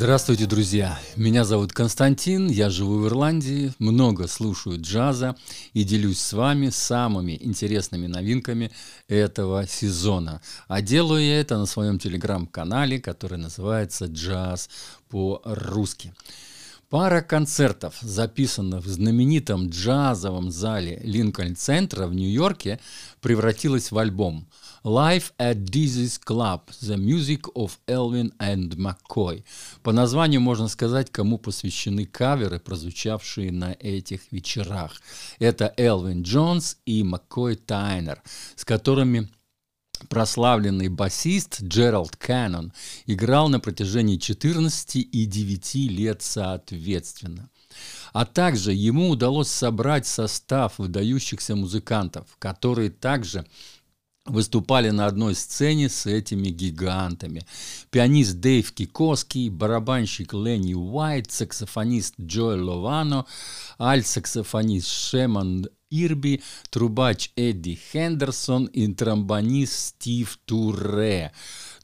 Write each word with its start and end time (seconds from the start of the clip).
Здравствуйте, 0.00 0.46
друзья! 0.46 0.96
Меня 1.16 1.44
зовут 1.44 1.72
Константин, 1.72 2.46
я 2.46 2.70
живу 2.70 3.00
в 3.00 3.08
Ирландии, 3.08 3.72
много 3.80 4.28
слушаю 4.28 4.80
джаза 4.80 5.34
и 5.72 5.82
делюсь 5.82 6.20
с 6.20 6.34
вами 6.34 6.68
самыми 6.68 7.36
интересными 7.40 8.06
новинками 8.06 8.70
этого 9.08 9.66
сезона. 9.66 10.40
А 10.68 10.82
делаю 10.82 11.24
я 11.24 11.40
это 11.40 11.58
на 11.58 11.66
своем 11.66 11.98
телеграм-канале, 11.98 13.00
который 13.00 13.38
называется 13.38 14.04
«Джаз 14.04 14.70
по-русски». 15.08 16.14
Пара 16.90 17.20
концертов, 17.20 17.96
записанных 18.00 18.84
в 18.84 18.88
знаменитом 18.88 19.68
джазовом 19.68 20.52
зале 20.52 21.00
Линкольн-центра 21.02 22.06
в 22.06 22.14
Нью-Йорке, 22.14 22.78
превратилась 23.20 23.90
в 23.90 23.98
альбом 23.98 24.46
«Live 24.88 25.34
at 25.38 25.64
Dizzy's 25.64 26.18
Club– 26.18 26.62
The 26.80 26.96
Music 26.96 27.42
of 27.54 27.72
Elvin 27.86 28.32
and 28.38 28.74
McCoy». 28.76 29.44
По 29.82 29.92
названию 29.92 30.40
можно 30.40 30.66
сказать, 30.66 31.12
кому 31.12 31.36
посвящены 31.36 32.06
каверы, 32.06 32.58
прозвучавшие 32.58 33.52
на 33.52 33.76
этих 33.78 34.32
вечерах. 34.32 35.02
Это 35.38 35.74
Элвин 35.76 36.22
Джонс 36.22 36.78
и 36.86 37.02
Маккой 37.02 37.56
Тайнер, 37.56 38.22
с 38.56 38.64
которыми 38.64 39.28
прославленный 40.08 40.88
басист 40.88 41.60
Джеральд 41.62 42.16
Кэннон 42.16 42.72
играл 43.04 43.50
на 43.50 43.60
протяжении 43.60 44.16
14 44.16 44.96
и 44.96 45.26
9 45.26 45.74
лет 45.90 46.22
соответственно. 46.22 47.50
А 48.14 48.24
также 48.24 48.72
ему 48.72 49.10
удалось 49.10 49.48
собрать 49.48 50.06
состав 50.06 50.78
выдающихся 50.78 51.54
музыкантов, 51.54 52.36
которые 52.38 52.88
также 52.88 53.44
выступали 54.28 54.90
на 54.90 55.06
одной 55.06 55.34
сцене 55.34 55.88
с 55.88 56.06
этими 56.06 56.48
гигантами. 56.48 57.42
Пианист 57.90 58.36
Дэйв 58.40 58.72
Кикоский, 58.72 59.48
барабанщик 59.48 60.34
Ленни 60.34 60.74
Уайт, 60.74 61.30
саксофонист 61.30 62.14
Джоэл 62.20 62.68
Ловано, 62.68 63.26
альт-саксофонист 63.78 64.88
Шеман 64.88 65.68
Ирби, 65.90 66.42
трубач 66.70 67.30
Эдди 67.36 67.78
Хендерсон 67.92 68.66
и 68.66 68.92
тромбонист 68.92 69.72
Стив 69.72 70.38
Туре. 70.44 71.32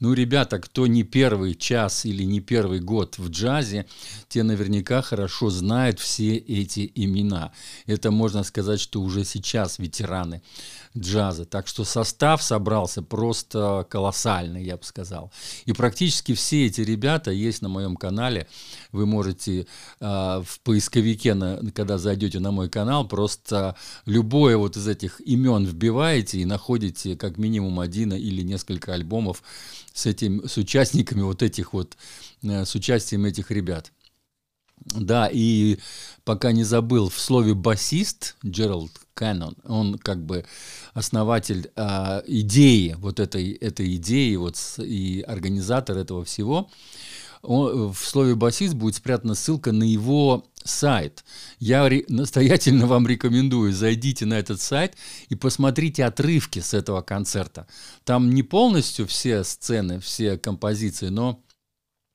Ну, 0.05 0.13
ребята, 0.13 0.59
кто 0.59 0.87
не 0.87 1.03
первый 1.03 1.55
час 1.55 2.05
или 2.05 2.25
не 2.25 2.41
первый 2.41 2.81
год 2.81 3.17
в 3.17 3.31
джазе, 3.31 3.87
те 4.29 4.43
наверняка 4.43 5.01
хорошо 5.01 5.49
знают 5.49 5.99
все 5.99 6.37
эти 6.37 6.93
имена. 6.95 7.53
Это 7.87 8.11
можно 8.11 8.43
сказать, 8.43 8.81
что 8.81 9.01
уже 9.01 9.25
сейчас 9.25 9.79
ветераны 9.79 10.43
джаза. 10.95 11.47
Так 11.47 11.67
что 11.67 11.85
состав 11.85 12.43
собрался 12.43 13.01
просто 13.01 13.87
колоссальный, 13.89 14.63
я 14.63 14.77
бы 14.77 14.85
сказал. 14.85 15.33
И 15.65 15.73
практически 15.73 16.35
все 16.35 16.67
эти 16.67 16.83
ребята 16.83 17.31
есть 17.31 17.63
на 17.63 17.71
моем 17.71 17.97
канале. 17.97 18.47
Вы 18.93 19.07
можете 19.07 19.61
э, 19.63 19.65
в 20.01 20.61
поисковике, 20.65 21.33
на, 21.33 21.61
когда 21.73 21.97
зайдете 21.97 22.41
на 22.41 22.51
мой 22.51 22.69
канал, 22.69 23.09
просто 23.09 23.75
любое 24.05 24.59
вот 24.59 24.77
из 24.77 24.87
этих 24.87 25.23
имен 25.23 25.65
вбиваете 25.65 26.41
и 26.41 26.45
находите 26.45 27.17
как 27.17 27.39
минимум 27.39 27.81
один 27.81 28.13
или 28.13 28.43
несколько 28.43 28.93
альбомов 28.93 29.43
с, 29.95 30.07
этим, 30.07 30.47
с 30.47 30.59
участниками 30.59 31.23
вот 31.23 31.43
этих 31.43 31.73
вот, 31.73 31.97
э, 32.43 32.65
с 32.65 32.75
участием 32.75 33.25
этих 33.25 33.51
ребят. 33.51 33.93
Да, 34.85 35.31
и 35.33 35.79
пока 36.25 36.53
не 36.53 36.65
забыл, 36.65 37.09
в 37.09 37.19
слове 37.19 37.55
басист 37.55 38.37
Джеральд 38.45 38.93
Кэннон, 39.15 39.57
он 39.65 39.99
как 39.99 40.23
бы 40.23 40.45
основатель 40.93 41.71
э, 41.75 42.23
идеи, 42.27 42.97
вот 42.99 43.21
этой, 43.21 43.53
этой 43.53 43.95
идеи, 43.97 44.35
вот 44.37 44.59
и 44.79 45.25
организатор 45.27 45.97
этого 45.97 46.25
всего. 46.25 46.69
Он, 47.45 47.93
в 47.93 47.99
слове 47.99 48.35
басист 48.35 48.75
будет 48.75 48.97
спрятана 48.97 49.35
ссылка 49.35 49.73
на 49.73 49.85
его 49.85 50.45
сайт. 50.65 51.25
Я 51.59 51.89
ре, 51.89 52.05
настоятельно 52.09 52.87
вам 52.89 53.07
рекомендую, 53.07 53.73
зайдите 53.73 54.27
на 54.27 54.35
этот 54.35 54.61
сайт 54.61 54.97
и 55.29 55.35
посмотрите 55.35 56.05
отрывки 56.05 56.59
с 56.59 56.75
этого 56.75 57.03
концерта. 57.03 57.67
Там 58.05 58.31
не 58.31 58.43
полностью 58.43 59.07
все 59.07 59.45
сцены, 59.45 60.01
все 60.01 60.39
композиции, 60.39 61.09
но 61.09 61.45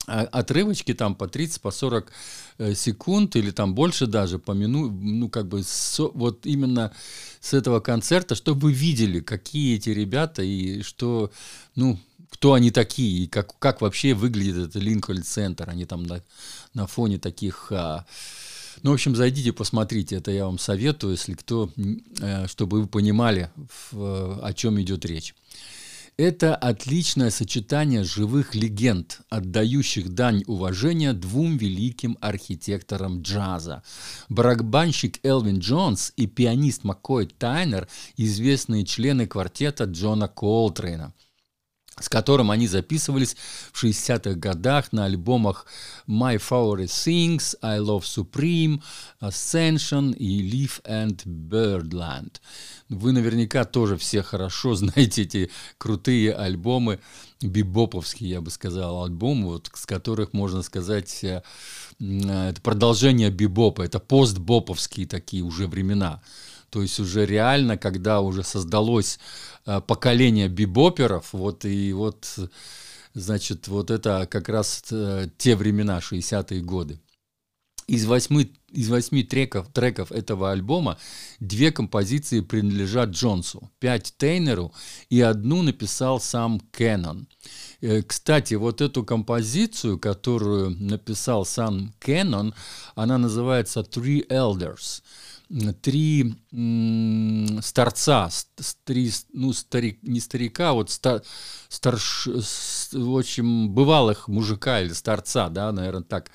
а, 0.06 0.22
отрывочки 0.22 0.92
там 0.94 1.14
по 1.14 1.28
30, 1.28 1.60
по 1.60 1.70
40 1.70 2.10
э, 2.58 2.74
секунд 2.74 3.36
или 3.36 3.50
там 3.50 3.74
больше 3.74 4.06
даже 4.06 4.38
по 4.38 4.52
мину, 4.52 4.90
ну 4.90 5.28
как 5.28 5.46
бы 5.46 5.62
со, 5.62 6.08
вот 6.08 6.46
именно 6.46 6.92
с 7.40 7.54
этого 7.54 7.80
концерта, 7.80 8.34
чтобы 8.34 8.60
вы 8.60 8.72
видели, 8.72 9.20
какие 9.20 9.76
эти 9.76 9.90
ребята 9.90 10.42
и 10.42 10.82
что, 10.82 11.30
ну, 11.76 11.98
кто 12.40 12.54
они 12.54 12.70
такие, 12.70 13.24
и 13.24 13.26
как, 13.26 13.58
как 13.58 13.82
вообще 13.82 14.14
выглядит 14.14 14.56
этот 14.56 14.82
Линкольн-центр. 14.82 15.68
Они 15.68 15.84
там 15.84 16.04
на, 16.04 16.22
на 16.72 16.86
фоне 16.86 17.18
таких... 17.18 17.70
А, 17.70 18.06
ну, 18.82 18.92
в 18.92 18.94
общем, 18.94 19.14
зайдите, 19.14 19.52
посмотрите, 19.52 20.16
это 20.16 20.30
я 20.30 20.46
вам 20.46 20.58
советую, 20.58 21.12
если 21.12 21.34
кто, 21.34 21.70
э, 21.76 22.46
чтобы 22.46 22.80
вы 22.80 22.86
понимали, 22.86 23.50
в, 23.92 24.40
о 24.42 24.52
чем 24.54 24.80
идет 24.80 25.04
речь. 25.04 25.34
Это 26.16 26.56
отличное 26.56 27.28
сочетание 27.28 28.04
живых 28.04 28.54
легенд, 28.54 29.20
отдающих 29.28 30.14
дань 30.14 30.42
уважения 30.46 31.12
двум 31.12 31.58
великим 31.58 32.16
архитекторам 32.22 33.20
джаза. 33.20 33.82
Барабанщик 34.30 35.22
Элвин 35.22 35.58
Джонс 35.58 36.14
и 36.16 36.26
пианист 36.26 36.84
Маккой 36.84 37.26
Тайнер– 37.26 37.86
известные 38.16 38.86
члены 38.86 39.26
квартета 39.26 39.84
Джона 39.84 40.26
Колтрейна– 40.26 41.12
с 42.00 42.08
которым 42.08 42.50
они 42.50 42.66
записывались 42.66 43.36
в 43.72 43.84
60-х 43.84 44.34
годах 44.34 44.92
на 44.92 45.04
альбомах 45.04 45.66
My 46.08 46.36
Favorite 46.36 46.86
Things, 46.86 47.56
I 47.62 47.78
Love 47.78 48.02
Supreme, 48.02 48.82
Ascension 49.20 50.14
и 50.16 50.50
Leaf 50.50 50.82
and 50.84 51.22
Birdland. 51.24 52.40
Вы 52.88 53.12
наверняка 53.12 53.64
тоже 53.64 53.96
все 53.96 54.22
хорошо 54.22 54.74
знаете 54.80 55.22
эти 55.22 55.50
крутые 55.78 56.34
альбомы, 56.34 56.98
бибоповские, 57.42 58.30
я 58.30 58.40
бы 58.40 58.50
сказал, 58.50 59.04
альбомы, 59.04 59.46
вот, 59.46 59.70
с 59.74 59.86
которых 59.86 60.32
можно 60.32 60.62
сказать, 60.62 61.22
э, 61.24 61.42
это 62.00 62.60
продолжение 62.62 63.30
бибопа, 63.30 63.82
это 63.82 63.98
постбоповские 63.98 65.06
такие 65.06 65.42
уже 65.42 65.66
времена. 65.66 66.22
То 66.70 66.82
есть 66.82 66.98
уже 67.00 67.26
реально, 67.26 67.76
когда 67.76 68.20
уже 68.20 68.42
создалось 68.42 69.18
э, 69.66 69.80
поколение 69.80 70.48
бибоперов, 70.48 71.32
вот 71.32 71.64
и 71.64 71.92
вот, 71.92 72.38
значит, 73.12 73.68
вот 73.68 73.90
это 73.90 74.26
как 74.30 74.48
раз 74.48 74.84
э, 74.90 75.28
те 75.36 75.56
времена, 75.56 75.98
60-е 75.98 76.62
годы. 76.62 77.00
Из 77.90 78.06
восьми, 78.06 78.52
из 78.70 78.88
восьми 78.88 79.24
треков, 79.24 79.66
треков 79.72 80.12
этого 80.12 80.52
альбома 80.52 80.96
две 81.40 81.72
композиции 81.72 82.38
принадлежат 82.40 83.08
Джонсу, 83.10 83.68
пять 83.80 84.14
Тейнеру 84.16 84.72
и 85.08 85.20
одну 85.20 85.62
написал 85.62 86.20
сам 86.20 86.60
Кеннон. 86.70 87.26
Э, 87.80 88.02
кстати, 88.02 88.54
вот 88.54 88.80
эту 88.80 89.02
композицию, 89.02 89.98
которую 89.98 90.70
написал 90.70 91.44
сам 91.44 91.92
Кеннон, 91.98 92.54
она 92.94 93.18
называется 93.18 93.80
«Three 93.80 94.24
Elders» 94.28 95.02
три 95.82 96.36
старца, 97.60 98.30
три, 98.84 99.10
ну, 99.32 99.52
старик, 99.52 99.98
не 100.02 100.20
старика, 100.20 100.72
вот 100.72 100.90
стар, 100.90 101.22
старш, 101.68 102.28
в 102.92 103.18
общем, 103.18 103.70
бывалых 103.70 104.28
мужика 104.28 104.80
или 104.80 104.92
старца, 104.92 105.48
да, 105.48 105.72
наверное, 105.72 106.04
так 106.04 106.30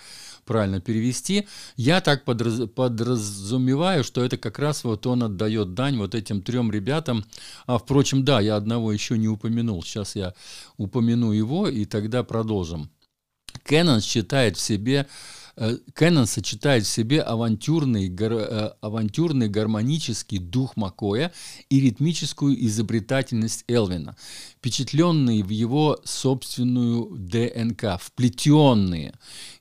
правильно 0.45 0.79
перевести. 0.79 1.47
Я 1.75 2.01
так 2.01 2.23
подраз, 2.23 2.69
подразумеваю, 2.75 4.03
что 4.03 4.23
это 4.23 4.37
как 4.37 4.59
раз 4.59 4.83
вот 4.83 5.05
он 5.07 5.23
отдает 5.23 5.73
дань 5.73 5.97
вот 5.97 6.15
этим 6.15 6.41
трем 6.41 6.71
ребятам. 6.71 7.25
А, 7.65 7.77
впрочем, 7.77 8.23
да, 8.23 8.39
я 8.39 8.55
одного 8.55 8.91
еще 8.91 9.17
не 9.17 9.27
упомянул. 9.27 9.83
Сейчас 9.83 10.15
я 10.15 10.33
упомяну 10.77 11.31
его, 11.31 11.67
и 11.67 11.85
тогда 11.85 12.23
продолжим. 12.23 12.89
Кеннон 13.63 14.01
считает 14.01 14.57
в 14.57 14.61
себе 14.61 15.07
Э, 15.57 15.77
Кэннон 15.93 16.25
сочетает 16.25 16.85
в 16.85 16.89
себе 16.89 17.21
авантюрный, 17.21 18.09
гар, 18.09 18.33
э, 18.33 18.71
авантюрный 18.81 19.47
гармонический 19.47 20.37
дух 20.37 20.75
Макоя 20.75 21.31
и 21.69 21.79
ритмическую 21.79 22.65
изобретательность 22.65 23.63
Элвина, 23.67 24.17
впечатленные 24.57 25.43
в 25.43 25.49
его 25.49 25.99
собственную 26.03 27.09
ДНК, 27.17 27.99
вплетенные 28.01 29.13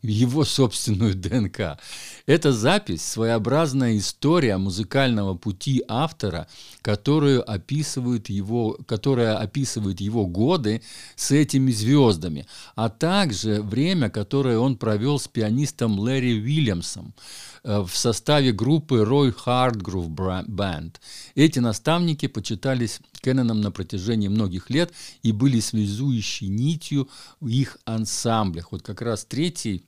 в 0.03 0.07
его 0.07 0.45
собственную 0.45 1.15
ДНК. 1.15 1.79
Эта 2.27 2.53
запись– 2.53 3.03
своеобразная 3.05 3.97
история 3.97 4.57
музыкального 4.57 5.35
пути 5.35 5.83
автора, 5.87 6.49
которую 6.83 7.49
описывают 7.49 8.29
его, 8.31 8.79
которая 8.87 9.37
описывает 9.37 10.01
его 10.01 10.27
годы 10.27 10.83
с 11.15 11.31
этими 11.31 11.71
звездами, 11.71 12.47
а 12.75 12.89
также 12.89 13.63
время, 13.63 14.11
которое 14.11 14.59
он 14.59 14.77
провел 14.77 15.19
с 15.21 15.29
пианистом 15.29 15.84
басистом 15.85 15.99
Лэри 15.99 16.41
Уильямсом 16.41 17.15
э, 17.63 17.81
в 17.81 17.97
составе 17.97 18.53
группы 18.53 18.97
Roy 19.03 19.35
Hardgrove 19.35 20.47
Band. 20.47 20.97
Эти 21.35 21.61
наставники 21.61 22.29
почитались 22.29 23.01
Кенноном 23.21 23.61
на 23.61 23.71
протяжении 23.71 24.29
многих 24.29 24.71
лет 24.71 24.93
и 25.23 25.33
были 25.33 25.61
связующей 25.61 26.49
нитью 26.49 27.09
в 27.41 27.49
их 27.49 27.79
ансамблях. 27.85 28.73
Вот 28.73 28.83
как 28.83 29.03
раз 29.03 29.25
третий 29.25 29.85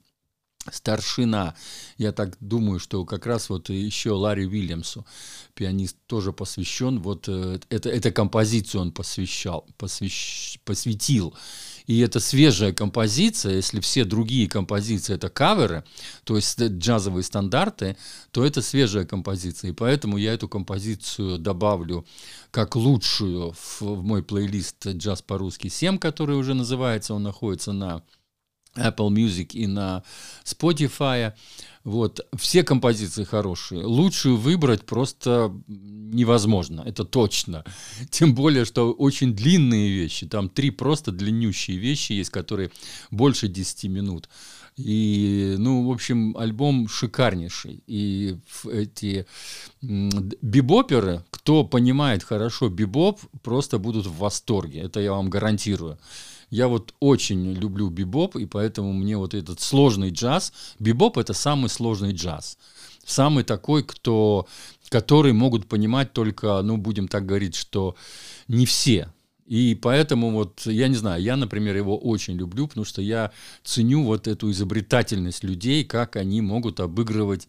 старшина. 0.71 1.55
Я 1.97 2.11
так 2.11 2.37
думаю, 2.39 2.79
что 2.79 3.05
как 3.05 3.25
раз 3.25 3.49
вот 3.49 3.69
еще 3.69 4.11
Ларри 4.11 4.45
Уильямсу, 4.45 5.05
пианист, 5.53 5.97
тоже 6.07 6.33
посвящен, 6.33 6.99
вот 6.99 7.25
э, 7.27 7.59
это, 7.69 7.89
это 7.89 8.11
композицию 8.11 8.81
он 8.81 8.91
посвящал, 8.91 9.65
посвящ, 9.77 10.59
посвятил. 10.63 11.33
И 11.87 11.99
это 11.99 12.19
свежая 12.19 12.73
композиция, 12.73 13.55
если 13.55 13.79
все 13.79 14.03
другие 14.03 14.49
композиции 14.49 15.15
это 15.15 15.29
каверы, 15.29 15.85
то 16.25 16.35
есть 16.35 16.61
джазовые 16.61 17.23
стандарты, 17.23 17.95
то 18.31 18.45
это 18.45 18.61
свежая 18.61 19.05
композиция. 19.05 19.71
И 19.71 19.73
поэтому 19.73 20.17
я 20.17 20.33
эту 20.33 20.49
композицию 20.49 21.39
добавлю 21.39 22.05
как 22.51 22.75
лучшую 22.75 23.53
в, 23.53 23.81
в 23.81 24.03
мой 24.03 24.21
плейлист 24.21 24.85
«Джаз 24.85 25.21
по-русски 25.21 25.67
7», 25.67 25.97
который 25.97 26.35
уже 26.35 26.53
называется, 26.53 27.13
он 27.13 27.23
находится 27.23 27.71
на 27.71 28.03
Apple 28.77 29.09
Music 29.09 29.53
и 29.53 29.67
на 29.67 30.03
Spotify. 30.43 31.33
Вот. 31.83 32.25
Все 32.35 32.63
композиции 32.63 33.23
хорошие. 33.23 33.85
Лучшую 33.85 34.37
выбрать 34.37 34.85
просто 34.85 35.53
невозможно, 35.67 36.83
это 36.85 37.05
точно. 37.05 37.63
Тем 38.09 38.35
более, 38.35 38.65
что 38.65 38.91
очень 38.91 39.33
длинные 39.33 39.89
вещи. 39.89 40.27
Там 40.27 40.49
три 40.49 40.71
просто 40.71 41.11
длиннющие 41.11 41.77
вещи 41.77 42.13
есть, 42.13 42.29
которые 42.29 42.71
больше 43.11 43.47
10 43.47 43.85
минут. 43.85 44.29
И, 44.77 45.55
ну, 45.57 45.87
в 45.87 45.91
общем, 45.91 46.37
альбом 46.37 46.87
шикарнейший. 46.87 47.83
И 47.87 48.37
эти 48.71 49.25
бибоперы, 49.81 51.23
кто 51.31 51.63
понимает 51.63 52.23
хорошо 52.23 52.69
бибоп, 52.69 53.19
просто 53.41 53.79
будут 53.79 54.05
в 54.05 54.17
восторге. 54.17 54.81
Это 54.81 54.99
я 54.99 55.13
вам 55.13 55.29
гарантирую. 55.29 55.97
Я 56.49 56.67
вот 56.67 56.93
очень 56.99 57.53
люблю 57.53 57.89
бибоп, 57.89 58.37
и 58.37 58.45
поэтому 58.45 58.93
мне 58.93 59.17
вот 59.17 59.33
этот 59.33 59.59
сложный 59.59 60.11
джаз, 60.11 60.53
бибоп 60.79 61.17
это 61.17 61.33
самый 61.33 61.69
сложный 61.69 62.13
джаз. 62.13 62.57
Самый 63.05 63.43
такой, 63.43 63.83
кто, 63.83 64.47
который 64.89 65.33
могут 65.33 65.67
понимать 65.67 66.13
только, 66.13 66.61
ну, 66.61 66.77
будем 66.77 67.07
так 67.07 67.25
говорить, 67.25 67.55
что 67.55 67.95
не 68.47 68.65
все. 68.65 69.11
И 69.45 69.75
поэтому 69.81 70.31
вот, 70.31 70.65
я 70.65 70.89
не 70.89 70.95
знаю, 70.95 71.21
я, 71.21 71.37
например, 71.37 71.75
его 71.75 71.97
очень 71.97 72.35
люблю, 72.35 72.67
потому 72.67 72.85
что 72.85 73.01
я 73.01 73.31
ценю 73.63 74.03
вот 74.03 74.27
эту 74.27 74.51
изобретательность 74.51 75.43
людей, 75.43 75.85
как 75.85 76.17
они 76.17 76.41
могут 76.41 76.81
обыгрывать 76.81 77.47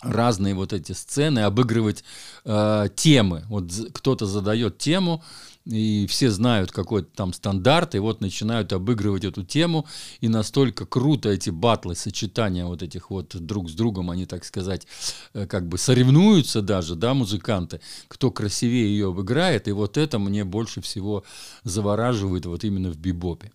разные 0.00 0.54
вот 0.54 0.72
эти 0.72 0.92
сцены, 0.92 1.40
обыгрывать 1.40 2.04
э, 2.44 2.88
темы. 2.94 3.44
Вот 3.48 3.70
кто-то 3.92 4.26
задает 4.26 4.78
тему, 4.78 5.22
и 5.68 6.06
все 6.06 6.30
знают 6.30 6.72
какой-то 6.72 7.08
там 7.14 7.32
стандарт, 7.32 7.94
и 7.94 7.98
вот 7.98 8.20
начинают 8.20 8.72
обыгрывать 8.72 9.24
эту 9.24 9.44
тему, 9.44 9.86
и 10.20 10.28
настолько 10.28 10.86
круто 10.86 11.28
эти 11.28 11.50
батлы, 11.50 11.94
сочетания 11.94 12.64
вот 12.64 12.82
этих 12.82 13.10
вот 13.10 13.36
друг 13.36 13.68
с 13.68 13.74
другом, 13.74 14.10
они, 14.10 14.26
так 14.26 14.44
сказать, 14.44 14.86
э, 15.34 15.46
как 15.46 15.68
бы 15.68 15.78
соревнуются 15.78 16.62
даже, 16.62 16.94
да, 16.94 17.14
музыканты, 17.14 17.80
кто 18.08 18.30
красивее 18.30 18.88
ее 18.88 19.08
обыграет, 19.08 19.68
и 19.68 19.72
вот 19.72 19.98
это 19.98 20.18
мне 20.18 20.44
больше 20.44 20.80
всего 20.80 21.24
завораживает 21.64 22.46
вот 22.46 22.64
именно 22.64 22.90
в 22.90 22.96
бибопе. 22.96 23.52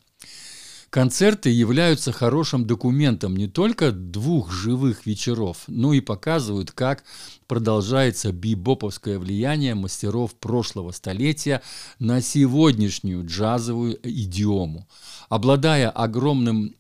Концерты 0.94 1.50
являются 1.50 2.12
хорошим 2.12 2.68
документом 2.68 3.36
не 3.36 3.48
только 3.48 3.92
двух 3.92 4.52
живых 4.52 5.08
вечеров, 5.08 5.64
но 5.66 5.92
и 5.92 6.02
показывают, 6.02 6.72
как 6.72 7.04
продолжается 7.48 8.32
бибоповское 8.32 9.18
влияние 9.18 9.74
мастеров 9.74 10.36
прошлого 10.36 10.92
столетия 10.92 11.64
на 11.98 12.22
сегодняшнюю 12.22 13.26
джазовую 13.26 13.98
идиому. 14.04 14.88
Обладая 15.30 15.90
огромным 15.90 16.76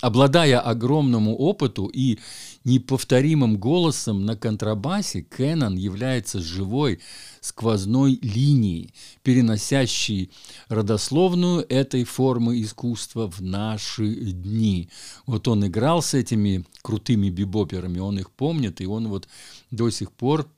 обладая 0.00 0.60
огромному 0.60 1.36
опыту 1.36 1.86
и 1.86 2.18
неповторимым 2.64 3.58
голосом 3.58 4.24
на 4.24 4.36
контрабасе, 4.36 5.22
Кеннон 5.22 5.76
является 5.76 6.40
живой 6.40 7.00
сквозной 7.40 8.18
линией, 8.22 8.92
переносящей 9.22 10.30
родословную 10.68 11.64
этой 11.68 12.04
формы 12.04 12.60
искусства 12.60 13.30
в 13.30 13.40
наши 13.40 14.14
дни. 14.14 14.90
Вот 15.26 15.46
он 15.48 15.66
играл 15.66 16.02
с 16.02 16.14
этими 16.14 16.64
крутыми 16.82 17.30
бибоперами, 17.30 17.98
он 17.98 18.18
их 18.18 18.30
помнит, 18.30 18.80
и 18.80 18.86
он 18.86 19.08
вот 19.08 19.28
до 19.70 19.90
сих 19.90 20.10
пор 20.10 20.48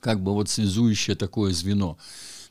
как 0.00 0.22
бы 0.22 0.32
вот 0.32 0.48
связующее 0.48 1.16
такое 1.16 1.52
звено 1.52 1.98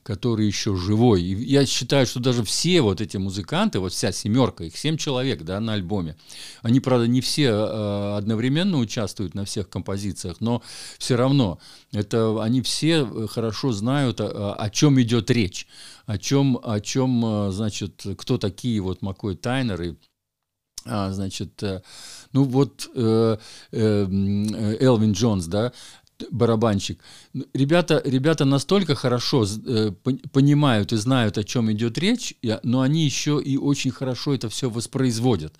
который 0.07 0.47
еще 0.47 0.73
живой. 0.77 1.21
И 1.21 1.35
я 1.35 1.65
считаю, 1.65 2.05
что 2.05 2.21
даже 2.21 2.41
все 2.45 2.79
вот 2.79 3.01
эти 3.01 3.17
музыканты, 3.17 3.81
вот 3.81 3.91
вся 3.91 4.13
семерка, 4.13 4.63
их 4.63 4.77
семь 4.77 4.95
человек 4.95 5.43
да, 5.43 5.59
на 5.59 5.73
альбоме, 5.73 6.15
они, 6.61 6.79
правда, 6.79 7.07
не 7.07 7.19
все 7.19 7.49
э, 7.49 8.15
одновременно 8.15 8.77
участвуют 8.77 9.35
на 9.35 9.43
всех 9.43 9.67
композициях, 9.67 10.37
но 10.39 10.63
все 10.97 11.17
равно 11.17 11.59
это, 11.91 12.41
они 12.41 12.61
все 12.61 13.05
хорошо 13.27 13.73
знают, 13.73 14.21
о, 14.21 14.53
о 14.53 14.69
чем 14.69 15.01
идет 15.01 15.29
речь, 15.29 15.67
о 16.05 16.17
чем, 16.17 16.57
о 16.63 16.79
чем, 16.79 17.25
э, 17.25 17.51
значит, 17.51 18.05
кто 18.17 18.37
такие 18.37 18.79
вот 18.79 19.01
Маккой 19.01 19.35
Тайнеры, 19.35 19.97
а, 20.85 21.11
значит, 21.11 21.61
э, 21.63 21.81
ну 22.31 22.45
вот 22.45 22.89
э, 22.95 23.37
э, 23.71 24.77
Элвин 24.79 25.11
Джонс, 25.11 25.47
да, 25.47 25.73
барабанщик. 26.31 26.99
Ребята, 27.53 28.01
ребята 28.05 28.45
настолько 28.45 28.95
хорошо 28.95 29.45
э, 29.45 29.91
понимают 30.31 30.93
и 30.93 30.97
знают, 30.97 31.37
о 31.37 31.43
чем 31.43 31.71
идет 31.71 31.97
речь, 31.97 32.33
но 32.63 32.81
они 32.81 33.05
еще 33.05 33.41
и 33.43 33.57
очень 33.57 33.91
хорошо 33.91 34.33
это 34.33 34.49
все 34.49 34.69
воспроизводят. 34.69 35.53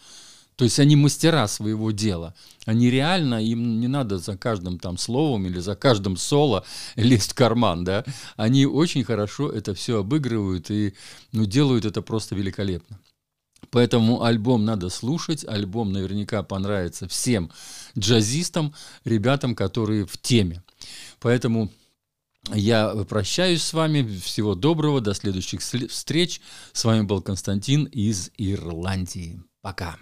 То 0.57 0.63
есть 0.63 0.79
они 0.79 0.95
мастера 0.95 1.47
своего 1.47 1.91
дела. 1.91 2.33
Они 2.65 2.89
реально, 2.89 3.43
им 3.43 3.79
не 3.79 3.87
надо 3.87 4.17
за 4.17 4.35
каждым 4.35 4.79
там 4.79 4.97
словом 4.97 5.45
или 5.45 5.59
за 5.59 5.75
каждым 5.75 6.17
соло 6.17 6.65
лезть 6.95 7.31
в 7.31 7.35
карман, 7.35 7.83
да. 7.83 8.03
Они 8.37 8.65
очень 8.65 9.03
хорошо 9.03 9.51
это 9.51 9.75
все 9.75 9.99
обыгрывают 9.99 10.71
и 10.71 10.95
ну, 11.31 11.45
делают 11.45 11.85
это 11.85 12.01
просто 12.01 12.33
великолепно. 12.33 12.99
Поэтому 13.71 14.23
альбом 14.23 14.65
надо 14.65 14.89
слушать, 14.89 15.45
альбом 15.45 15.91
наверняка 15.91 16.43
понравится 16.43 17.07
всем 17.07 17.51
джазистам, 17.97 18.73
ребятам, 19.03 19.55
которые 19.55 20.05
в 20.05 20.17
теме. 20.17 20.63
Поэтому 21.19 21.71
я 22.53 22.89
прощаюсь 23.09 23.63
с 23.63 23.73
вами. 23.73 24.19
Всего 24.19 24.55
доброго, 24.55 25.01
до 25.01 25.13
следующих 25.13 25.61
встреч. 25.61 26.41
С 26.71 26.85
вами 26.85 27.01
был 27.01 27.21
Константин 27.21 27.85
из 27.85 28.31
Ирландии. 28.37 29.41
Пока. 29.61 29.97